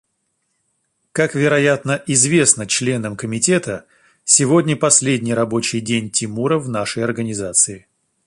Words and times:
Как, 1.11 1.35
вероятно, 1.35 2.01
известно 2.07 2.65
членам 2.65 3.15
Комитета, 3.15 3.85
сегодня 4.23 4.75
последний 4.75 5.35
рабочий 5.35 5.79
день 5.79 6.09
Тимура 6.09 6.57
в 6.57 6.67
нашей 6.69 7.03
Организации. 7.03 7.85